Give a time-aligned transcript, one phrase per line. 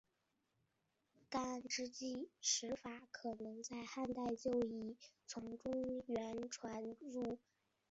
[1.29, 7.41] 干支纪时法可能在汉代就已从中原传入傣族地区。